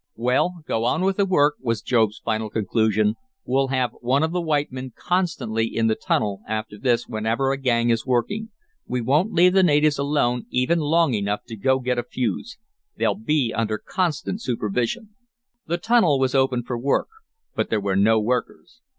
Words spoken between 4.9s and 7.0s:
constantly in the tunnel after